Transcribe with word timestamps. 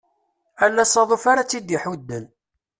Ala 0.63 0.81
asaḍuf 0.85 1.23
ara 1.31 1.45
tt-id-iḥudden. 1.49 2.25